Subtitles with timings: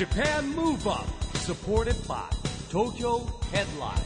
[0.00, 1.04] Japan Move Up
[1.34, 2.22] supported by
[2.70, 3.18] Tokyo
[3.52, 4.00] Headline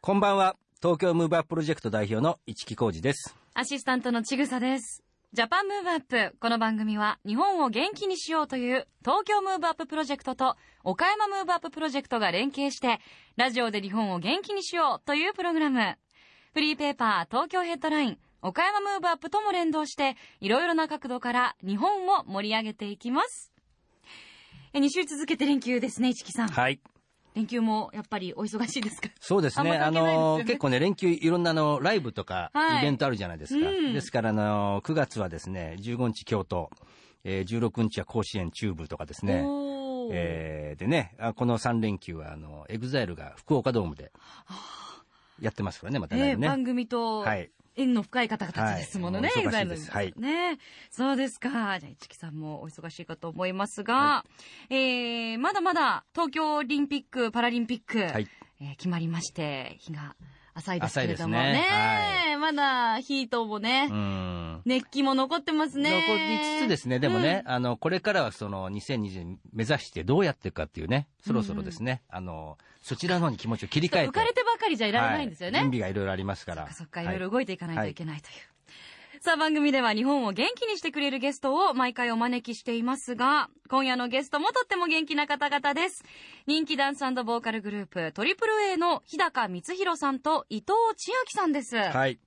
[0.00, 0.54] こんばんは。
[0.80, 3.34] 東京ムーブアッププロジェクト代表の市木浩二です。
[3.54, 5.02] アシスタントのちぐさです。
[5.32, 6.36] Japan Move Up。
[6.38, 10.54] この番組は日本を元気にしようという東京ムーブアッププロジェクトと
[10.84, 13.00] 岡山ムーブアッププロジェクトが連携して
[13.36, 15.96] ラジオで日本を元気にしようというプログラム。
[16.54, 23.52] フリーペーパー東京ヘッドライン岡山ムーブアップとも連動していろいろな角度から日本を盛り上げていきます。
[24.72, 26.48] え2週続けて連休ですね、市木さん。
[26.48, 26.80] はい。
[27.34, 29.08] 連休もやっぱりお忙しいですか？
[29.20, 29.78] そうですね。
[29.78, 33.68] ああの、ね結構ね、連休いろんなあの、ライブとかはいイベントあるじゃないですか。
[33.68, 36.70] うんですから、あの、9月はですね、15日京都、
[37.24, 39.44] えー、16日は甲子園中部とかですね。
[40.10, 44.10] えーでね、あこの3連休は、あの、 EXILE が福岡ドームで
[45.40, 46.30] やってますからね、またね。
[46.30, 47.50] えー番組とはい。
[47.76, 50.58] 縁の深い方々ですものね、はいお忙しいね。
[50.90, 51.50] そうですか。
[51.50, 54.24] じゃあ、市木さんもお忙しいかと思いますが、
[54.68, 58.28] えー、まだまだ東京オリンピック・パラリンピック、はい。
[58.60, 60.14] えー決まりまして、日が
[60.54, 64.62] 浅いですけれども浅いですねまだヒートもね、うん。
[64.64, 66.04] 熱気も残ってますね。
[66.08, 74.08] 残りつつですね、でもね、あの、これからはその2020年目指してどうやっていくかっていうね、そろそろですね、あの、そちらの方に気持ちを切り替えて。
[74.08, 75.58] 浮かれてばかりじゃいられないんですよね。
[75.58, 76.62] はい準備がいろいろありますから。
[76.62, 78.52] そっかそっか、いはろいろ動いていかないといけないという。
[79.20, 86.02] さあ番組では日本を元気にしてくれるゲストを毎回お招きしていますが、今夜のゲストもとっても元気な方々です。
[86.48, 91.76] 人気ダンスボーカルグループ、トリプル a の日高光弘さんと伊藤千秋さんです。
[91.76, 92.18] はい。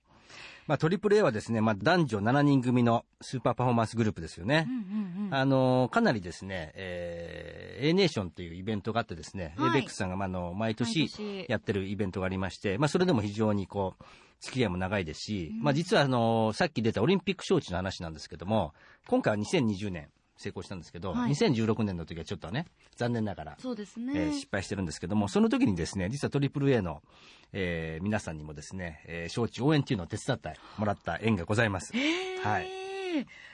[0.68, 4.72] まあ、トリプル a はですね、まあ、男女7人組のスーパーパフォーマンスグループですよねう。
[4.72, 5.34] んうんうん。
[5.36, 11.10] あのかなりですね、えー、A ネーションっていうイベントがあってですね、はい ABEX さんが、まあ、あの毎年
[11.48, 14.04] やってるイベントがありまして、まあ、それでも非常にこう、
[14.42, 18.74] 付き合いも長いですし、まあ、実はあのさっき出たオリンピック招致の話なんですけども、
[19.08, 22.66] 今回は2020年成功したんですけど、はい2016年の時はちょっとね、
[22.96, 24.14] 残念ながら、そうですね。
[24.16, 27.02] えー失敗してるんですけども、その時にですね、実はトリプル a の、
[27.54, 31.94] えー皆さんにもですね、えー招致応援っていうのを手伝ってもらった縁がございます。
[32.44, 32.68] はい。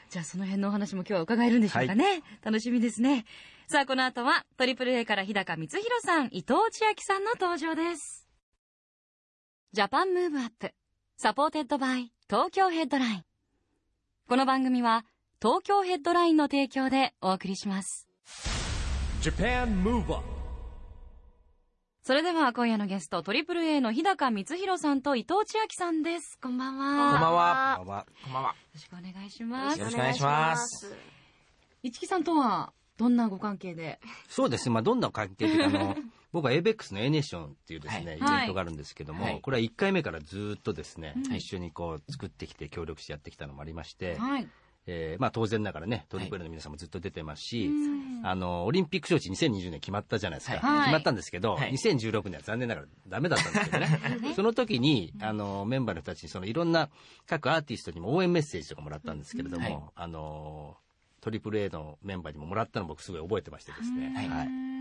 [0.09, 2.23] じゃあその辺のお話も今日は伺えるんでしょうかね。
[2.43, 3.25] 楽しみですね。
[3.67, 8.27] さあこの後はトリプル a から日高光弘さん、伊藤千秋さんの登場です。
[9.71, 10.73] ジャパンムーブアップ、
[11.15, 13.23] サポーテッドバイ東京ヘッドライン。
[14.27, 15.05] この番組は
[15.43, 18.07] 東京ヘッドラインの提供でお送りします。
[19.23, 20.23] Japan Move Up
[22.03, 26.37] それでは今夜のゲスト、トリプル A の日高光弘さんと伊藤千秋さんです。
[26.39, 27.13] こんばんは。
[27.13, 27.75] こんばんは。
[27.79, 28.49] こんばんはこんばんは。
[28.49, 29.89] よろしくお願いしますよろ。
[29.89, 30.95] しくお願いします。
[31.81, 33.99] 市木さんとはどんなご関係で？
[34.29, 35.95] そうですね、まあ、どんな関係というか、あの、
[36.31, 44.47] 僕は ABEX の A ネーションっていうですね、はいイベントがあるんですけども、はいこれは1回目からずっとですね、うん一緒にこう作ってきて協力してやってきたのもありまして、はい。
[44.87, 50.57] えーまあ当然ながらね、トリプルの皆さんもずっと出てますし、うんあの、オリンピック招致2020年決まったじゃないですか。
[50.57, 53.79] はい決まったんですけど、はい2016年は残念ながらダメだったんですけど
[54.27, 54.33] ね。
[54.35, 56.89] その時に、あの、メンバーの人たちに、そのいろんな
[57.27, 60.77] 各アーティストにも応援メッセージとかもらったんですけれども、はいあの、
[61.21, 64.11] トリプル a のメンバーにももらったの僕すごい覚えてましてですね。
[64.15, 64.71] はい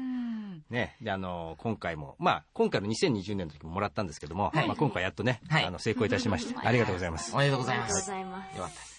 [0.71, 7.38] ね、で、あの、今回も、まあ、今回の2020年の時ももらったんですけども、はいまあ今回やっとね、はいあの、成功いたしまして、 ありがとうございますお。
[7.38, 8.06] めでとうございありがとうごます。
[8.06, 8.56] ざいます。
[8.56, 8.90] よかった。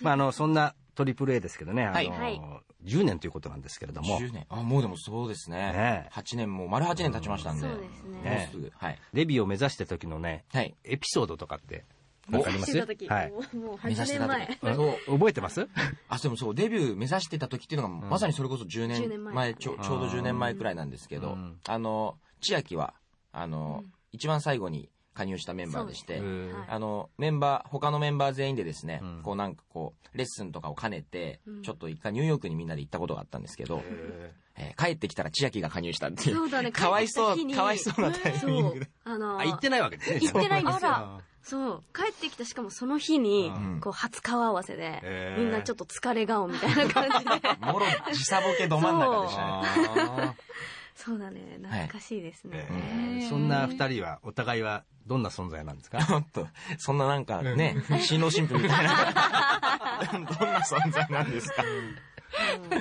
[0.00, 2.40] まあ、あの、そんなトリプル a ですけどね、あの、はいはい
[2.84, 4.46] 10年ということなんですけれども、10年。
[4.48, 6.08] あ、もうでもそうですねね。
[6.12, 7.68] 8年、もう丸8年経ちましたんで。
[7.68, 8.22] そうですね。
[8.22, 8.72] ねもうすぐ。
[8.74, 8.98] はい。
[9.12, 10.74] デビューを目指した時のね、はい。
[10.84, 11.84] エピソードとかって、
[12.28, 12.78] なんかあります？
[12.78, 13.30] はい。
[13.30, 14.74] もうもう目指8年前。。
[14.74, 15.18] そう。
[15.18, 15.68] 覚えてます？
[16.08, 22.94] あ、でもそう、デビュー目指してた時っていうのが、まさにそれこそ10 10年年前前、ちょちょうど10年前くらいなんですけどうん、あの、千秋は、
[23.32, 26.22] あの、一番最後に加入したメンバーでして
[26.68, 34.40] あの、メンバー、他のメンバー全員でですね、うんこうなんかこう、レッスンとかを兼ねて、うんちょっと一回ニューヨークにみんなで行ったことがあったんですけど、えー
[34.76, 36.36] 帰ってきたら千秋が加入したっていう。
[36.36, 36.70] そうだね。
[36.72, 39.14] かわいそうかわいそうなタイミングでそう。
[39.14, 40.20] あのあ、行ってないわけですね。
[40.20, 41.82] 行ってないんですよあそう。
[41.94, 47.30] 帰ってきた、しかもその日にう、んこう、初顔合わせでみんなちょっと疲れ顔みたいな感じで。
[47.64, 49.50] もろ時差ボケど真ん中でしたね。
[49.96, 50.34] あ
[50.94, 51.58] そうだね。
[51.62, 52.66] 懐かしいですーね。
[52.70, 55.98] えーそんな二人は、お互いはどんな存在なんですか？
[56.78, 58.94] そんななんかね、 新郎新婦みたいな。
[60.12, 61.64] どんな存在なんですか？
[61.64, 62.80] うん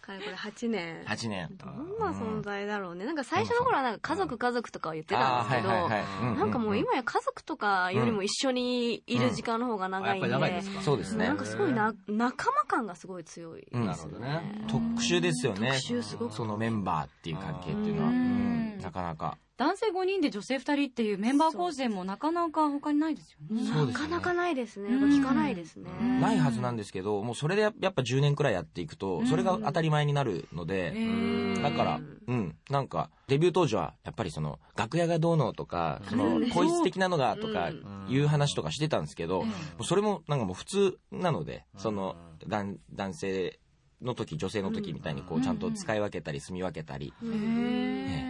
[0.00, 1.02] かれこれ8年。
[1.02, 1.48] ?8 年。
[1.56, 3.04] どんな存在だろうね。
[3.04, 5.90] なんか最初の頃はなんか家族家族とかは言ってたんですけど、い
[6.38, 10.82] なんかもう今や家族とかよりも一緒にいる時間の方が長いんで、あやっぱり長いですか？
[10.82, 13.80] そうですねなんかすごいな仲間感がすごい強いですね。
[13.80, 15.72] うんなるほどね特殊ですよね。
[15.72, 18.08] 特殊すごくそのメンバーっていう関係っていうのは。
[18.10, 19.36] ううんんなかなか。
[19.58, 23.62] 男性5人で女性2人っていうメンバー構成もなかなか他にないですよね。
[23.62, 23.86] ね。
[23.86, 24.94] なかなかないですね。
[24.94, 25.10] うん。
[25.10, 25.90] 聞かないですね。
[25.98, 26.20] うん。
[26.20, 37.72] ないはずなんですけど、もうそれでやっぱ10年くらいやっていくと、それが当たり前になるので、へだから、うん、なんか、デビュー当時は、やっぱりその、楽屋がどうのとか、そのうん、声質的なのがとかう。
[37.72, 39.44] ん、いう話とかしてたんですけど、
[39.82, 42.14] それもなんかもう普通なので、その、
[42.46, 43.58] 男男性
[44.02, 47.26] の時、女性の時みたいに、こう、ちゃんと使い分けたり、住み分けたり、へ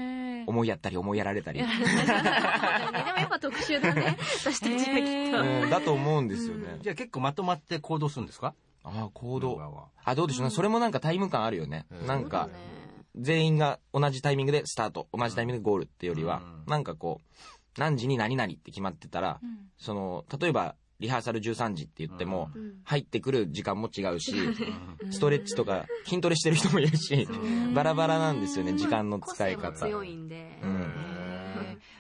[0.02, 0.06] ー
[0.46, 4.16] 思いやったり、思いやられたり、 でもやっぱ特殊だね。
[4.40, 5.62] 私たちはきっと。
[5.62, 6.78] うんだと思うんですよね。
[6.82, 8.54] じゃあ結構まとまって行動するんですか？
[8.84, 9.60] ああ、行動。
[10.04, 10.50] あ、どうでしょうね。
[10.50, 11.87] それもなんかタイム感あるよね。
[11.90, 12.48] うんなんか、
[13.16, 22.75] 全員が同じタイミングでスタート、同じタイミングでゴールっていうよりは、うんなんかこう、何時に何々って決まってたら、うんその、例えば、リハーサル13時って言っても、うん。
[22.84, 25.12] 入ってくる時間も違うし、うん。
[25.12, 27.28] ストレッチとか筋トレしてる人もいるし、
[27.75, 29.76] バラバラなんですよね、時間の個使い方。
[29.76, 30.58] 性も強いんで。
[30.62, 30.93] うん。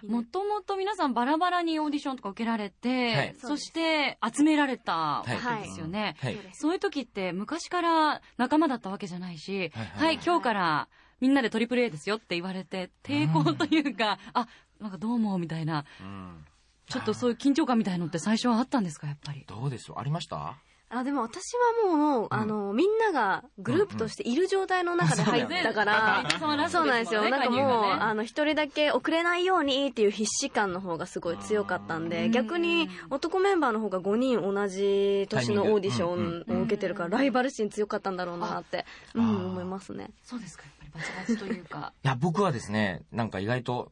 [0.08, 3.34] もともと皆さんバラバラにオーディションとか受けられて、はい。
[3.38, 6.16] そして集められたわけはいですよね。
[6.20, 6.38] はい。
[6.52, 6.72] そう。
[6.72, 10.06] いう時って昔から仲間だったわけじゃないし、はい。
[10.06, 10.88] はい、今日から
[11.20, 14.48] みんなでトリプル A ですよって言われて、抵抗というか、あ、
[14.80, 16.44] なんかどうもみたいな、うん
[16.88, 19.44] ちょっとそういう緊張感みたいのって最初はあったんですか、やっぱり？
[19.46, 20.56] どうですありました？
[20.88, 21.42] あでも私
[21.82, 26.56] はもう、あのみんながグループとしている状態の中で入ったから、そう
[26.86, 27.28] なんですよ。
[27.28, 40.10] なんかもう、あの、一人だけ遅れないようにっていう必死感の方がすごい強かったんで、逆に男メンバーの方が5人同じ年のオーディションを受けてるから、ライバル心強かったんだろうなって、うん、思いますね。
[40.22, 41.92] そうですか、やっぱりバチバチというか。
[42.04, 43.90] いや、僕はですね、なんか意外と、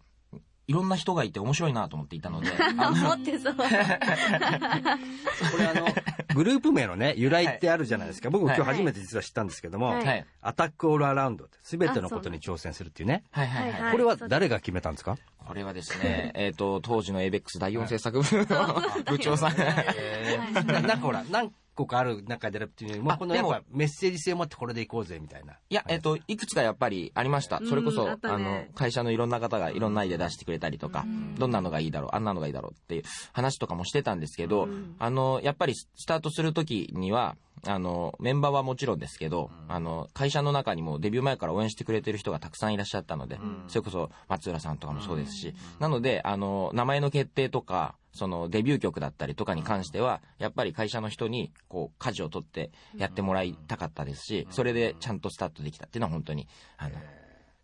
[0.66, 3.54] いろんな人がいて面白いなと思っていたので、 思ってそう。
[3.56, 3.68] これ
[5.66, 5.86] あの、
[6.34, 8.30] グループ名のね、由来ってあるじゃないですか。
[8.30, 9.94] 僕も今日初めて実は知ったんですけども。
[10.40, 13.24] アタックオールアラウンドって全てのことに挑戦するっていうね。
[13.30, 13.82] はいはいはい。
[13.82, 15.16] はいこれは誰が決めたんですか？
[15.46, 19.56] これはですね、 えっと、当時の ABEX 第4制作部の部長さん。
[19.56, 25.54] ななんかほら、何個かある中でやるっていうよりも、あでもこのやっぱメッセージ性を持ってこれでいこうぜみたいな。
[25.68, 27.60] いや、えっと、いくつかやっぱりありました。
[27.68, 31.04] それこそ、うんあの、会社のいろんな方がいろんなアイデア出してくれたりとか、
[31.38, 34.68] どんなのがいいだろう、あんなのがいいだろうっていう話とかもしてたんですけど、
[34.98, 37.36] あの、やっぱりスタートするときには、
[37.66, 43.38] あの、メンバーはもちろんですけど、あの、会社の中にもデビュー前から応援してくれてる人がたくさんいらっしゃったので、
[43.68, 56.46] それこそ松浦さんとかもそうですし、なので、あの、名前の決定とか、そのデビュー曲だったりとかに関しては、やっぱり会社の人に、こう、舵を取ってやってもらいたかったですし、それでちゃんとスタートできたっていうのは本当に、
[56.76, 56.94] あの、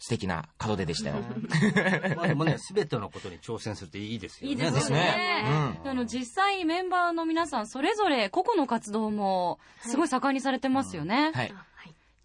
[0.00, 1.16] 素敵な門出でしたよ。
[2.16, 4.50] まあでもね、全てのことに挑戦するっていいですよね。
[4.50, 11.54] いいですですねあの実際メンバーの皆さんそれぞれ個々の活動もすごい盛んにされてますよね、はい。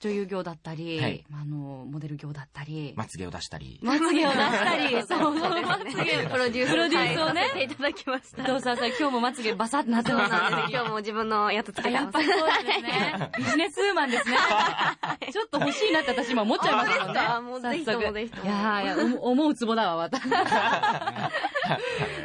[0.06, 3.80] 女優業だったり、はいあのモデル業だったり、まつげを出したり。
[3.82, 8.44] まつげを出したり そうそうまつげプロデュースプロデュースをねはいさせていただきました。
[8.44, 10.72] どうさん今日もまつげバサッとなってそうますなんです。
[10.72, 12.22] 今日も自分のやつつけてますやっぱ。
[12.22, 13.32] りそうですね。
[13.38, 14.38] ビジネスウーマンですね。
[15.32, 17.20] ちょっと欲しいなって私今思っちゃいますもんね。
[17.20, 20.22] あもうぜひともぜひともいやーいや、お思うツボだわ、私。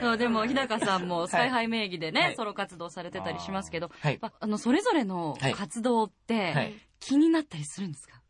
[0.01, 8.21] そうでも、日高さんもスカイハイ名義でね、はいソロ活動されてたりしますけど、はいやっぱあの、それぞれのはい活動って、はい気になったりするんですか？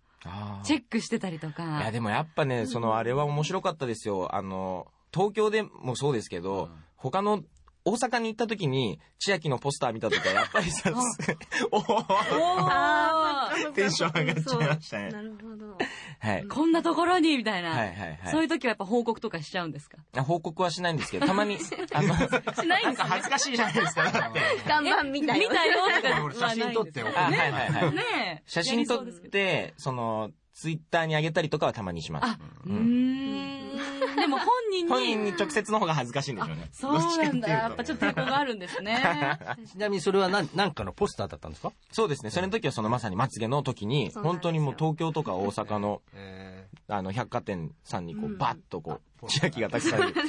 [0.64, 1.82] チェックしてたりといか。
[1.82, 4.34] や、でもやっぱね、その、あれは面白かったですよ。
[4.34, 7.42] あの、東京でもそうですけど、他の、
[7.90, 10.92] 大阪に行った時に、千秋のポスター見た時は、やっぱりさ、
[11.72, 11.94] おー。
[12.38, 13.72] おー。
[13.72, 15.76] テンション上がっちゃいましたねなるほど。
[16.20, 16.44] はい。
[16.46, 18.18] こんなところにみたいな、はいはいはい。
[18.30, 19.98] そういう時はやっぱ報告とかしちゃうんですか？
[20.16, 21.58] あ報告はしないんですけど、たまに、
[21.92, 24.32] あの、しないんですか恥ずかしいじゃないですか。
[24.66, 25.48] 看板みたいな。
[25.48, 28.02] 見たよとか俺写真撮ってはいんはいはいね
[28.40, 28.42] え。
[28.46, 32.24] 写真撮って、その、ツイッターに上げたりとかはたまにします。
[32.26, 33.69] あ。、うーん。
[34.16, 34.90] でも本人に。
[34.92, 36.68] 本人に直接の方が恥ずかしいんでしょうね。
[36.72, 37.48] そうなんだ。
[37.48, 38.98] やっぱちょっと抵抗があるんですね。
[39.70, 41.72] ちなみにそれは何何かのポスターだったんですか？
[41.92, 42.30] そうですね。
[42.30, 50.20] それの時はそのまさにまつげの時に、本当にもう東京とか大阪の、えあの、百貨店さんにこう、うんバッとこう、千秋がたくさんいて。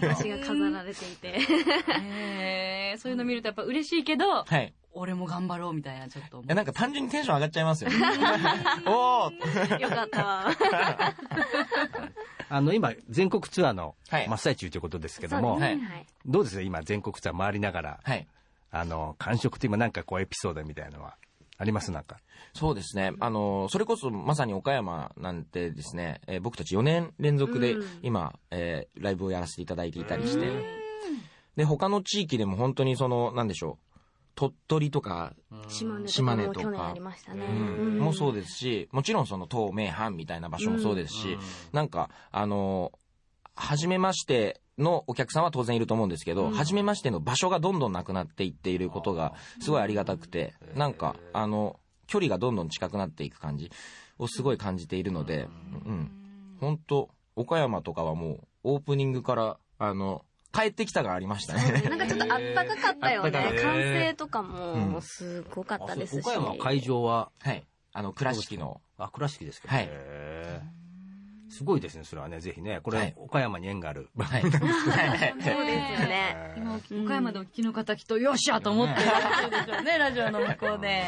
[0.00, 1.38] 私が飾られていて。
[2.98, 4.72] そういうの見るとやっぱ嬉しいけど、はい。
[4.94, 6.46] 俺も頑張ろうみたいなちょっと思う。
[6.46, 7.96] いや、なんか単純にテンション上がっちゃいますよね。
[8.86, 9.78] おー。
[9.80, 10.24] よかった。
[10.24, 10.46] わ。
[12.48, 14.28] あの、今、全国ツアーのはい。
[14.28, 15.86] 真っ最中ということですけども、そうですね。
[15.86, 16.06] はい。
[16.26, 18.26] どうです今、全国ツアー回りながら、はい。
[18.70, 21.16] あの、感触って今なんかこうエピソードみたいなのは？
[21.56, 22.18] ありますなんか？
[22.52, 23.12] そうですね。
[23.20, 27.98] あの、それこそまさに岡山なんてですね、えー僕たち4年連続でうん。
[28.02, 30.46] 今、えーライブをやらせていただいていたりして、
[31.56, 33.93] で、他の地域でも本当にその、なんでしょう、
[34.34, 35.34] 鳥取とか、
[35.68, 36.58] 島根とか島根とか。
[36.58, 37.46] も去年ありましたね。
[37.46, 37.98] うん。
[37.98, 41.38] もそうですし、もちろんその東名阪みたいな場所もそうですし、
[41.72, 42.92] なんか、あの、
[43.54, 53.70] 初めましてのお客さんは当然いると思うんですけど、初めましての場所がどんどんなくなっていっていることがすごいありがたくて、なんか、あの、距離がどんどん近くなっていく感じ
[54.18, 55.48] をすごい感じているので、
[55.86, 56.10] うん。
[56.60, 60.24] 本当岡山とかはもう、オープニングから、あの、
[60.54, 61.82] 帰ってきたがありましたね。
[61.88, 64.46] なんかちょっとあったかかったよねあったかかった歓声とかうん
[64.92, 67.64] もすごかったですし岡山会場は、はい。
[67.92, 69.74] あの、倉敷の、あ、倉敷ですけど。
[69.74, 69.90] はい
[71.50, 72.80] すごいですね、それはね、ぜひね。
[72.82, 74.08] これ、はい岡山に縁がある。
[74.18, 74.42] はい。
[74.42, 74.66] そうですよ
[76.08, 79.00] ね今岡山でお聞きの方きっとよっしゃと思ってる
[79.50, 81.04] でしょうね、ラジオの向こうで。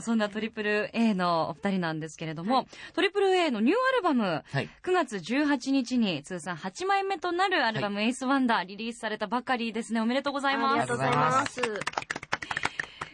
[0.00, 4.68] そんなトリプル A のお二人なんですけれども、トリプル A のニューアルバム、はい。
[4.82, 10.00] 9月18日に通算8枚目となるアルバム、エースワンダーリリースされたばかりですね。
[10.00, 11.60] おめでとうございありますがとうございます。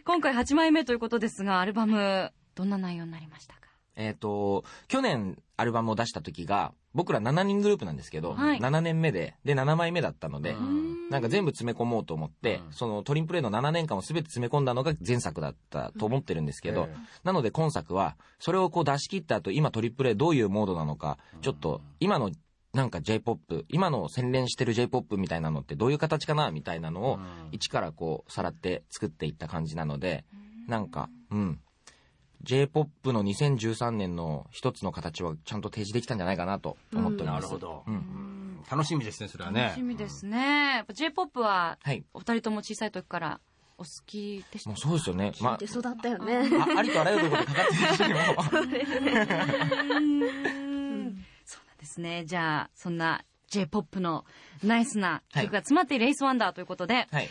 [0.04, 3.60] 今回8枚目ということですが、アルバム、どんな内容になりましたか？
[3.96, 8.58] えっ、と、去年アルバムを出した時が、僕ら7人グループなんですけど、はい。
[8.58, 12.72] 7年目で、で、7枚目だったので、うんなんか全部詰め込もうと思って、うん。
[12.72, 22.30] そのトリンプレイの7年間を全て詰め込んだのが前作だったと思ってるんですけど、ええなので今作は、それをこう出し切った後、今トリプル A どういうモードなのか、ちょっと今の
[22.74, 27.18] なんか J-POP、今の洗練してる J-POP みたいなのってどういう形かなみたいなのを、
[27.50, 30.24] 一からこう、さらって作っていった感じなので、
[30.66, 31.60] なんか、うん。
[32.42, 37.42] J-POP の2013年の一つの形はちゃんと提示できたんじゃないかなと思っております。
[37.44, 38.62] なるほどうん。
[38.70, 39.82] 楽しみですね、それはね楽し。
[39.82, 40.76] みですね。
[40.76, 42.04] やっぱ J-POP は、はい。
[42.14, 43.40] お二人とも小さい時から
[43.76, 45.32] お好きでしたもうそうですよね。
[45.40, 48.20] ま聞いて育ったよねあ、あ りとあらゆるところでかかってる人にも。
[49.96, 52.24] うんそうなんですね。
[52.24, 54.24] じゃあ、そんな J-POP の
[54.62, 57.28] ナイスな曲が詰まっているエースワンダーということで、はい。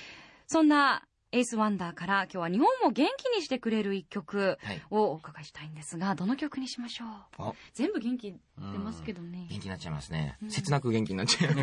[0.47, 1.03] そんな
[1.37, 4.81] エースワンダーから今日は日本を元気にしてくれる一曲はい。
[4.89, 7.07] をお伺いしたいんですが、どの曲にしましょう？
[7.49, 8.39] あ全部元気出
[8.79, 9.45] ますけどね。
[9.49, 10.37] 元気になっちゃいますね。
[10.49, 11.53] 切なく元気になっちゃう。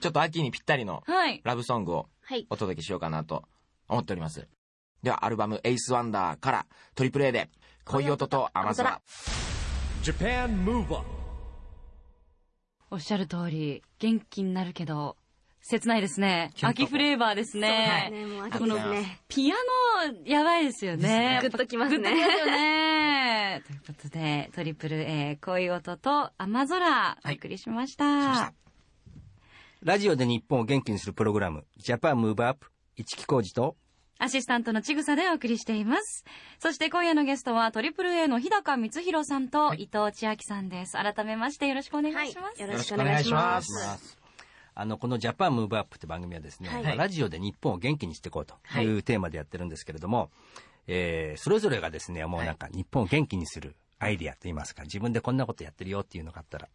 [0.00, 1.40] ちょっと秋にぴったりのはい。
[1.44, 3.44] ラブソングをはいお届けしようかなと
[3.88, 4.48] 思っております。
[5.02, 7.50] では、アルバムエイスワンダーからトリプル A で
[7.84, 9.00] 恋音と雨空。
[12.90, 15.16] おっしゃる通り、元気になるけど、
[15.68, 16.50] 切ないですね。
[16.62, 18.08] 秋フレーバーですね。
[18.10, 21.40] ねもう秋ですねピアノ、やばいですよね。
[21.42, 23.62] グッときますねグッときますよね。
[23.68, 28.04] ということで、トリプル A、恋音と雨空、お送りしました。
[28.04, 28.54] ました
[29.82, 33.76] ラジオで日本を元気にするプログラム、ジャパンムーブアップ、市木浩二と、
[34.18, 36.24] アシスタントのちぐさでお送りしています。
[36.58, 40.94] そして今夜のゲストは、トリプル A の日高光弘さんと伊藤千秋さんです。
[40.94, 42.62] 改めましてよろしくお願いします。
[42.62, 44.17] よろしくお願いしますよろしくお願いします
[44.80, 46.84] あの、このジャパンムーブアップって番組はですね、はい。
[46.84, 48.84] まあラジオで日本を元気にしていこうとはい。
[48.84, 50.30] いうテーマでやってるんですけれども、
[50.86, 56.68] えーそれぞれがですね、もうなんか日本を元気にするアイディアといいますか、自分でこんなことやってるよっていうのがあったら、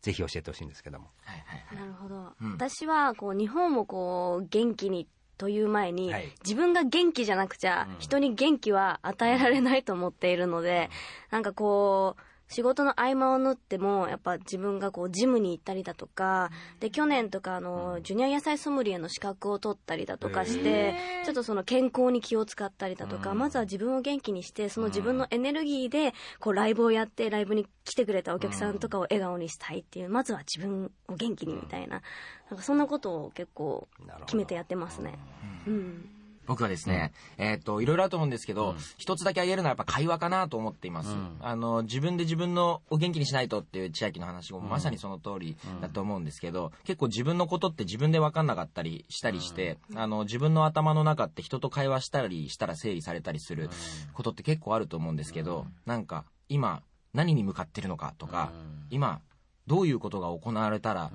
[0.00, 1.10] ぜひ教えてほしいんですけども。
[1.22, 1.78] はいはいはい。
[1.78, 2.52] なるほど、うん。
[2.54, 6.32] 私はこう日本をこう元気にという前に、はい。
[6.42, 7.96] 自分が元気じゃなくちゃ、うん。
[7.98, 10.88] 人に元気は与えられないと思っているので、
[11.30, 23.38] なんかこう仕事の合間を縫ってもやっぱ自分がこうジムに行ったりだとかで去年とかあのジュニア野菜ソムリエの資格を取ったりだとかしてちょっとその健康に気を使ったりだとかうん。
[23.38, 32.02] まずは自分を元気にしてその自分のエネルギーでこうライブをやってライブに来てくれたお客さんとかを笑顔にしたいっていうまずは自分を元気にみたいな
[32.50, 33.88] なんかそんなことを結構
[34.26, 35.18] 決めてやってますね。
[35.66, 36.19] うん
[36.50, 38.76] 僕はですね、えっ、と、いろいろあると思うんですけど、うん。
[38.98, 41.10] 一つだけ挙げるのはやっぱ会話かなと思っています。
[41.10, 41.36] うん。
[41.38, 53.70] あの、自分で自分のを元気にしないとっていう千秋の話もまさにその通りだと思うんですけど、結構自分のことって自分で分かんなかったりしたりして、あの、自分の頭の中って人と会話したりしたら整理されたりする
[54.12, 56.82] ことって結構あると思うんですけど、なんか、今、
[57.14, 58.50] 何に向かってるのかとか、
[58.90, 59.20] 今、
[59.68, 61.12] どういうことが行われたら、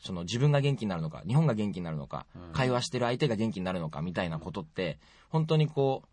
[0.00, 6.08] その自分が元気になるのか、日本が元気になるのか、会話してる相手が元気になるのかみたいなことって、本当にこう、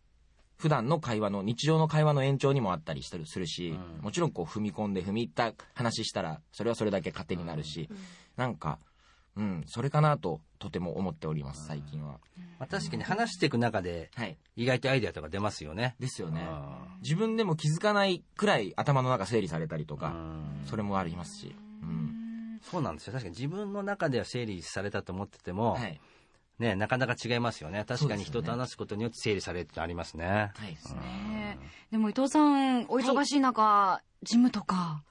[0.57, 7.89] 普段の会話の、日常の会話の延長にもあったりするし、もちろんこう踏み込んで踏み入った話したら、それはそれだけ糧になるし、
[8.37, 8.79] なんか、
[9.35, 12.19] うん、それかなととても思っております、最近は。
[12.57, 14.37] まあ、確かに話していく中で、はい。
[14.55, 15.95] 意外とアイデアとか出ますよね。
[15.99, 16.47] ですよね。
[16.49, 21.53] う自分でも気づかないくらい頭の中整理されたりとか、んそれもありますし。
[21.81, 22.24] うん。
[22.69, 23.13] そうなんですよ。
[23.13, 25.99] 確かに自分の中では整理されたと思ってても、はい。
[26.57, 27.83] ね、なかなか違いますよね。
[27.85, 30.51] 確かに人と話すことによって整理されるってありますね。
[30.55, 31.01] はいですね。
[31.01, 31.59] ね
[31.91, 35.03] でも伊藤さん、お忙しい中、ジムとか、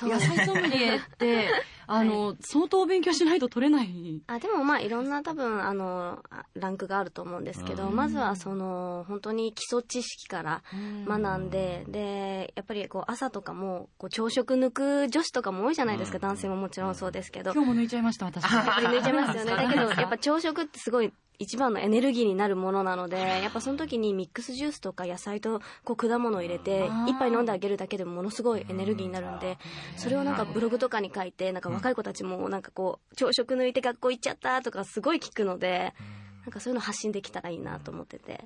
[0.00, 1.48] 野菜ソムリエって、
[1.88, 4.22] あの、相当勉強しないと取れない。
[4.26, 10.62] あでもまあいろんな多分あのあランクがあると思うんですけど、まずはその本当に基礎知識から
[11.06, 18.44] 学んで、でやっぱりこう朝とかもこう朝食抜く女子とかも多いじゃないですか、男性ももちろんそうですけど、今日も抜いちゃいました、私。
[18.52, 19.50] やっぱり抜いちゃいますよね。
[19.56, 29.56] だけど、やっぱ朝食ってすごい一番のエネルギーになるものなので、やっぱその時にミックスジュースとか野菜とこう果物を入れて、一杯飲んであげるだけでもものすごいエネルギーになるんで、
[29.96, 35.94] それをなんかブログとかに書いて、なんか若い子たちもなんかこう、朝食抜いて学校行っちゃったとかすごい聞くので、
[36.44, 38.44] なんかそういうの発信できたらいいなと思ってて。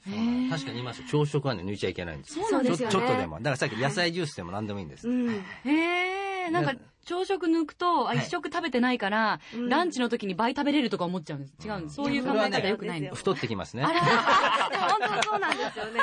[0.50, 2.44] 確かに言います朝食はね抜いちゃいけないんですよ。
[2.48, 2.92] そうですよね。
[2.92, 3.36] ちょちょっとでも。
[3.38, 5.30] だからさっき野菜ジュースでも何でもいいんです、うん。
[5.30, 11.54] へえ、なんか、朝食抜くと、あ、一食食べてないから、うんランチの時に倍食べれるとか思っちゃうんです。
[11.66, 11.94] 違うんです。
[11.96, 13.16] そういう考え方良くないんです。
[13.16, 13.92] 太ってきますね 本
[15.22, 16.00] 当そうなんですよね。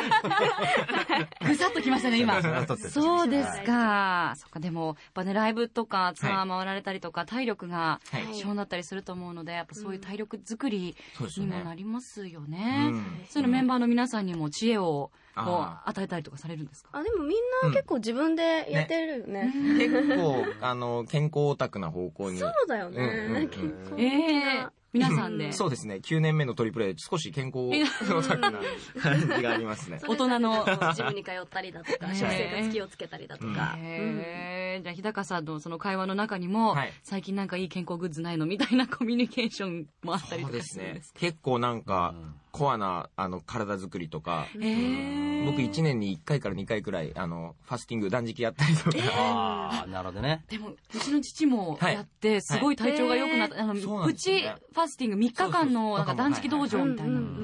[1.48, 2.42] ぐさっときましたね、今。
[2.78, 4.34] そうですか。
[4.38, 12.88] そっか、でも、やっぱね、ライブとかツアー回られたりとか、体力がはい必要になったりすると思うので、やっぱそういう体力作りそうですよねにもなりますよね。
[12.92, 16.90] うんそういうのメンバーの皆さんにも知恵をこうあ与えたりとかされるんですか？
[16.94, 19.52] あ、でもみんな結構自分でやってるよね。
[19.80, 22.38] 結構、あの、健康オタクな方向に。
[22.38, 22.98] そうだよね。
[22.98, 25.52] うんうんうん健康的ええな皆さんで。
[25.52, 25.96] そうですね。
[25.96, 27.60] 9年目のトリプル A、少し健康
[28.12, 28.60] オタクな
[29.02, 30.00] 感じがありますね。
[30.08, 30.66] 大人の。
[30.96, 33.76] ジムに通ったりだとか、ね食生活気をつけたりだとか。
[33.78, 38.46] うんへーじゃあ日高さんのその会話の中にも、はい最近なんかいい健康グッズないの？
[38.46, 41.14] みたいなコミュニケーションもあったりとそうですねかするんです。
[41.16, 42.16] 結構なんか、
[42.52, 50.44] コアな、あの、体作りとか、僕1年に1回から2回くらい、あの、ファスティング、断食やったりとか、ああなるほどね。
[50.50, 53.62] でも、うちの父もはいやって、すごい体調が良くなった。
[53.62, 53.74] あの、
[54.06, 57.14] プチファスティング3日間のなんか断食道場みたいな。
[57.14, 57.44] のうんうん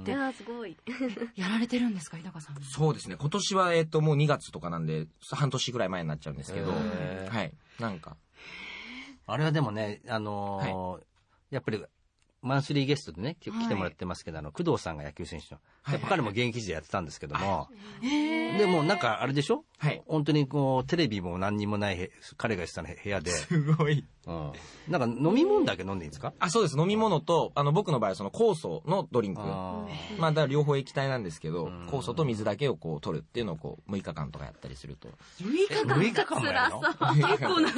[0.00, 0.06] うん。
[0.06, 0.76] いやーすごい。
[1.36, 2.56] やられてるんですか、日高さん。
[2.62, 3.16] そうですね。
[3.18, 7.52] 今年は、えっ、と、もう2月とかなんで、半年ぐらい前になっちゃうんですけど、はい。
[7.78, 8.16] なんか、
[9.26, 11.04] あれはでもねあのー
[11.50, 11.84] やっぱり
[12.42, 15.60] マンスリーゲストでね来てもらってますけど、あの工藤さんが野球選手の。
[15.90, 17.68] やっぱ彼も現役時代やってたんですけども、
[18.02, 20.02] でもなんかあれでしょはい。
[20.06, 24.04] 本当にこうテレビも何にもないへ彼がした部屋で、すごい。
[24.26, 24.52] うん、
[24.88, 26.34] なんか飲み物だけ飲んでいいんですか？
[26.38, 26.78] あ、そうです。
[26.78, 29.40] 飲み物と、あの、僕の場合はその酵素のドリンク。
[29.42, 29.86] あ
[30.18, 35.08] まあ、だから両方液体なんですけどん、酵素と水だけをこう取るっていうのをこう、6日間とかやったりすると。
[35.40, 36.80] 6日間6日間もやるの？
[37.14, 37.72] 結構長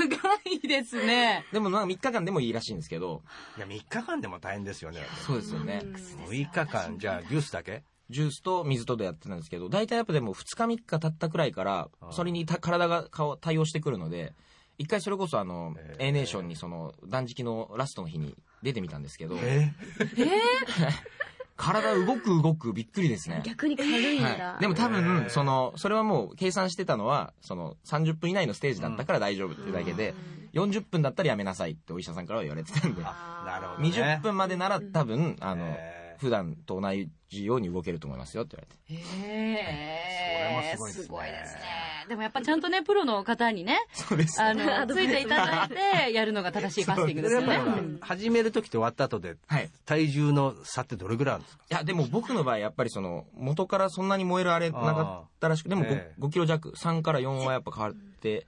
[0.65, 1.47] いですね。
[1.55, 3.23] でもなんか3日間でもいいらしいんですけど、
[3.57, 5.83] いや3日間でも大変ですよねそうですよね。
[5.85, 7.85] 6日間じゃあジュースだけ？
[8.13, 14.35] ジュースと水とでやってたんですけど、大体やっぱでも2日3日経ったくらいから、それにた体が顔対応してくるので、
[14.79, 16.07] 一回それこそあの、えー。
[16.09, 19.73] A ネーションにその断食のラストの日に出てみたんですけど、え
[21.57, 23.43] 体動く動くびっくりですね。
[23.45, 24.29] 逆に軽いんだ。
[24.29, 25.29] はい、でも多へ分ー。
[25.29, 30.15] そのそれはもう計算してたのはその30分以内のステージだったから大丈夫っていうだけで、
[30.55, 33.03] 40分だったらやめなさいってお医者さんからは言われてたんで。
[33.05, 35.92] あなるほど、ね、20分までなら多分あのへー
[36.23, 36.91] 普段と同
[37.29, 38.57] じように動けると思いますよって
[38.89, 39.13] 言われて。
[39.29, 40.77] へー。
[40.79, 41.61] それもすごいですね。
[42.09, 44.65] でもやっぱちゃんとね、プロの方にね、そうですあね。
[44.65, 45.69] の、ついていただい
[46.09, 47.61] て、やるのが正しいファスティングですよね。
[48.01, 49.71] 始める時と終わった後ではい。
[49.87, 51.65] 体重の差ってどれぐらいあるんですか？
[51.71, 56.21] いやでも僕の場合やっぱりその元からそんなに燃えるあれなかったらしくでも 5,、ええ。
[56.21, 58.47] 5キロ弱3から4はやっぱ変わって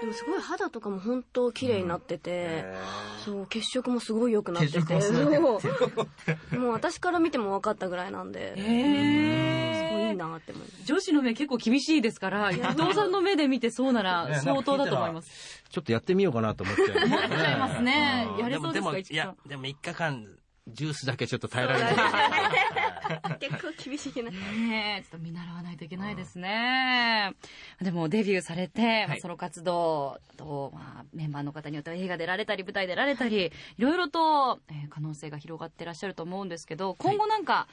[0.00, 2.76] でもすごい肌とかも本当綺麗になってて、へ
[3.24, 5.60] そう血色もすごい良くなっててもう。
[6.56, 10.84] もう私から見ても分かったぐらいなんで、へすごいいいなって思います。
[10.84, 15.64] 女子の目結構厳しいですから、伊藤さんの目で見てそうなら相当だと思います。
[15.68, 17.16] ちょっとやってみようかなと思っちゃいますね。
[17.16, 18.28] 思っちゃいますね。
[18.32, 18.38] うん。
[18.38, 20.26] やれそうですかもいや市木さん、でも3日間、
[20.68, 21.94] ジュースだけちょっと耐えられない。
[23.40, 27.32] 結構厳しいなねえ、ちょっと見習わないといけないですね。
[27.80, 33.50] でもデビューされて、まあソロ活動と、まあ、メンバーの方によっては映画出られたり、舞台出られたり、い。
[33.82, 37.68] ろいろと、えー可能性が広がってらっしゃると思うんですけど、今後なんか、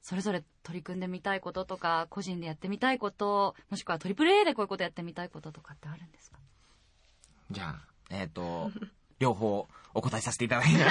[0.00, 6.38] それぞれ取り組んでみたいこととか、個人でやってみたいこと、もしくはトリプル A でこういうことやってみたいこととかってあるんですか？
[7.50, 8.70] じゃあえっ、と
[9.22, 10.86] 両方お答えさせていただきます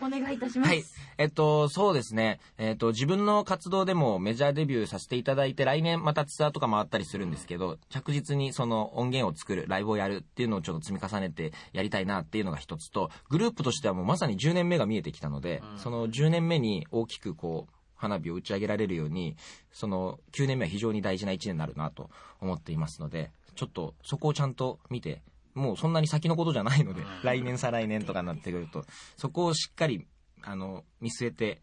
[0.00, 0.68] お願いいたします。
[0.68, 0.84] はい。
[1.18, 2.38] えっと、そうですね。
[2.56, 19.36] えっと、自分の活動でもメジャーデビューさせていただいて、来年またツアーとか回ったりするんですけど、着実にその音源を作る、ライブをやるっていうのをちょっと積み重ねてやりたいなっていうのが一つと、グループとしてはもうまさに10年目が見えてきたので、その10年目に大きくこう、花火を打ち上げられるように、
[19.72, 22.08] その9年目は非常に大事な1年になるなと
[22.40, 25.20] 思っていますので、ちょっとそこをちゃんと見て、
[25.58, 28.84] もうそんなに先のことじゃないので、来年再来年とかになってくると、
[29.16, 30.06] そこをしっかり、
[30.42, 31.60] あの、見据えて、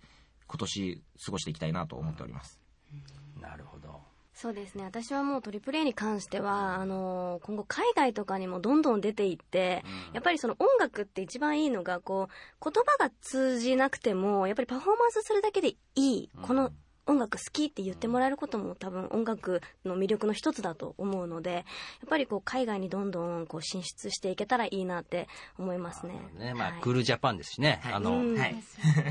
[0.47, 2.60] 今年過ごしていきたいなと思っております。
[3.41, 4.01] なるほど。
[4.36, 4.84] そうですね。
[4.84, 16.71] 私はもうトリプル A に関してはあの今後海外とかにもどんどん出ていって、うん、やっぱりその音楽って一番いいのがこう言葉が通じなくてもやっぱりパフォーマンスするだけでいい、この
[17.08, 21.63] 音楽好きって言ってもらえることも多分音楽の魅力の一つだと思うのでやっ
[22.10, 26.13] ぱりこう海外にどんどんこう進出していけたらいいなって思いますね。
[26.38, 28.56] ねまあ、はい、クールジャパンですしね、はい、あの、はい、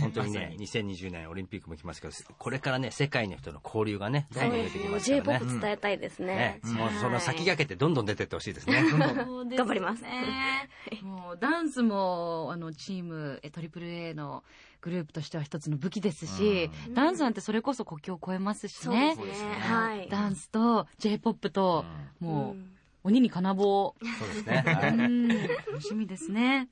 [0.01, 5.39] 本当にね2020年オリンピックも来ますけどこれからね世界の人の交流がねどんどん出てきますからね。
[5.39, 6.61] J-POP 伝えたいですね。
[6.65, 8.83] ねもうその先駆けてどんどん出てってほしいですね。
[8.91, 10.03] 頑張ります。
[11.03, 14.43] もうダンスもあのチームトリプル A の
[14.85, 19.17] グループとしては一つの武器ですし、うん、ダンスなんてそれこそ国境を越えますしね。
[19.17, 19.25] ね。
[19.61, 20.09] はい。
[20.11, 21.87] ダンスと J-POP と、
[22.21, 22.57] もう、
[23.05, 23.95] 鬼に金棒。
[24.19, 24.63] そうですね。
[24.67, 26.69] はい、楽しみですね。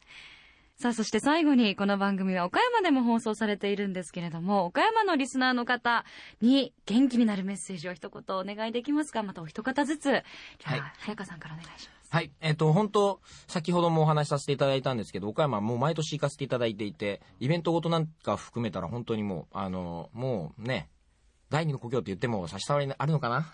[0.77, 6.05] さあ、そして最後にこの番組は岡山でも放送されているんですけれども、岡山のリスナーの方
[6.43, 9.23] に元気になるメッセージを一言お願いできますか？
[9.23, 10.03] またお一方ずつ。
[10.03, 10.23] じゃ
[10.67, 12.02] あ、はい、早川さんからお願いします。
[12.13, 12.31] はい。
[12.43, 20.91] えっ、ー、と、本当先ほどもお話しさせていただいたんですけど、岡山もう毎年行かせていただいていて、イベントごとなんか含めたら本当にもう、あの、もうね、
[21.49, 23.51] 第二の故郷って言っても差し障りあるのかな？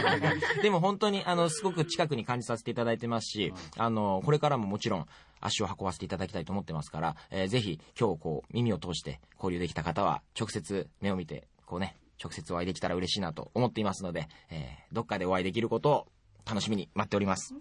[0.62, 5.06] でも本当に、あの、すごく近くに感じさせていただいてますし、あの、これからももちろん
[5.42, 16.06] 足を運ばせていただきたいと思ってますから、えー、ぜひ今日こう耳を通して交流できた方は直接目を見て、こうね、直接お会いできたら嬉しいなと思っていますので、えー、どっかでお会いできることを
[16.46, 17.54] 楽しみに待っております。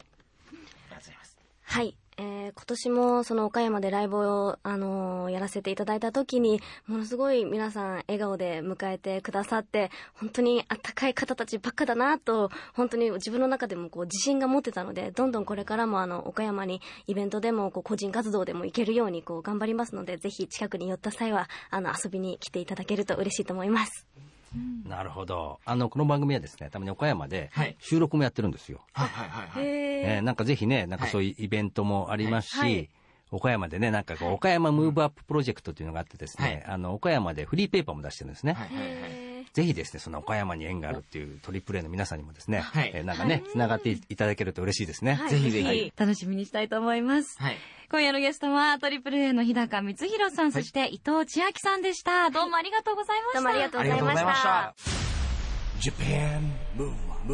[1.69, 1.97] はい。
[2.15, 24.08] えー、今年もその岡山でライブを、あのー、やらせていただいた時に、ものすごい皆さん笑顔で迎えてくださって、本当にあったかい方たちばっかだなと、本当に自分の中でもこう自信が持ってたので、どんどんこれからもあの、岡山にイベントでもこう個人活動でも行けるようにこう頑張りますので、ぜひ近くに寄った際は、あの、遊びに来ていただけると嬉しいと思います。
[24.88, 25.60] なるほど。
[25.65, 28.81] あの、この番組はですね、たまに岡山で収録もやってるんですよ。
[28.93, 29.65] はいはいはいはい。
[29.65, 32.89] えー、なんかぜひね、なんかそういうイベントもありますし、はいはい
[33.29, 38.53] 岡山でね、なんかこう、岡山ムーブアッププロジェクトっていうのがあってですね、はい、あの、岡山でフリーペーパーも出してるんですね。
[38.53, 45.15] はいはいはい、ぜひですね、その岡山に縁があるっていうトリプル A の皆さんにもですね、はい、えー、なんかね、つながっていただけると嬉しいですね。
[45.15, 45.93] はい、ぜひぜひ。
[45.97, 47.36] 楽しみにしたいと思います。
[47.38, 47.57] はい。
[47.89, 52.30] 今夜のゲストは、トリプル A の日高光弘さん、そして伊藤千秋さんでした。
[52.30, 53.39] どうもありがとうございました。
[53.39, 54.76] どうもありがとうございました。
[55.80, 57.34] Japan Move Up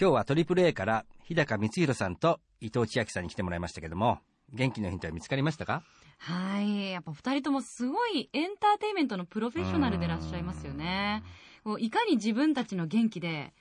[0.00, 4.20] 今日はトリプル A から日高光弘さんと伊藤千秋さんに来てもらいましたけども
[4.52, 5.82] 元気のヒントは見つかりましたか？
[6.18, 6.92] はい。
[6.92, 11.22] やっぱ二人ともすごいエンターテインメントのプロフェッショナルでいらっしゃいますよね。
[11.62, 13.52] こういかに自分たちの元気で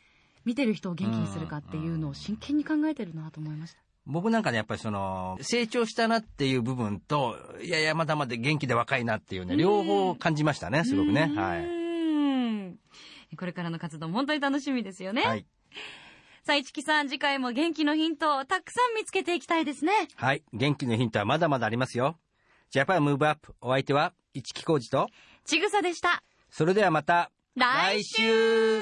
[0.46, 11.32] 見てる人を元気にするかっていうのを真剣に考えてるなと思いました僕なんかね、やっぱりその、成長したなっていう部分と、いやいや、まだまだ元気で若いなっていうね、両方感じましたね、すごくね。
[11.36, 13.36] はい。
[13.36, 15.24] これからの活動も本当に楽しみですよね。
[15.24, 15.46] はい。
[16.44, 19.94] さあ、市木さん、次回も元気のヒントをたくさん見つけていきたいですね。
[20.16, 20.44] はい。
[20.52, 22.18] 元気のヒントはまだまだありますよ。
[22.70, 23.56] Japan Move Up。
[23.62, 25.08] お相手は、市木浩二と、
[25.46, 26.22] ちぐさでした。
[26.50, 28.82] それではまた、来週